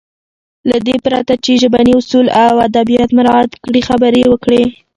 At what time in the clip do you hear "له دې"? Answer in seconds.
0.69-0.95